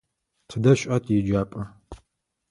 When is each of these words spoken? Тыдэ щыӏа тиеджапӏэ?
Тыдэ 0.49 0.71
щыӏа 0.79 0.97
тиеджапӏэ? 1.03 1.63